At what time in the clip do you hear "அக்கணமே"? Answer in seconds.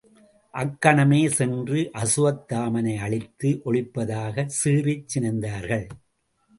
0.53-1.29